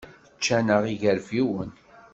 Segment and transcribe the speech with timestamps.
[0.37, 1.71] Ččan-aɣ yigerfiwen.